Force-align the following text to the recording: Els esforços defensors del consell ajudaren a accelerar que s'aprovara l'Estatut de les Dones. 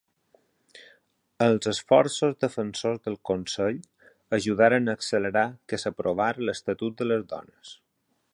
Els 1.47 1.69
esforços 1.71 2.33
defensors 2.45 3.03
del 3.09 3.19
consell 3.31 3.77
ajudaren 4.39 4.89
a 4.89 4.97
accelerar 5.01 5.45
que 5.71 5.81
s'aprovara 5.85 6.47
l'Estatut 6.49 6.99
de 7.03 7.11
les 7.13 7.29
Dones. 7.37 7.77